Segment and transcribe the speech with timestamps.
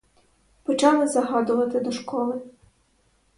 [0.63, 2.41] Почали загадувати до школи.